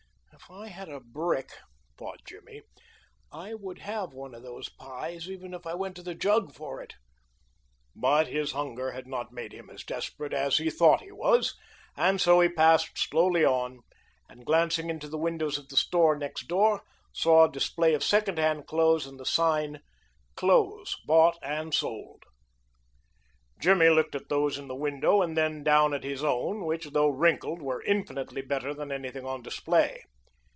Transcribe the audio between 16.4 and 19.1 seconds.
door, saw a display of second hand clothes